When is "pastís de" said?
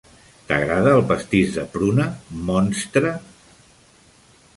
1.11-1.65